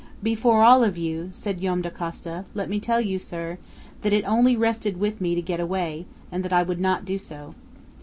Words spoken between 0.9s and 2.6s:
you," said Joam Dacosta,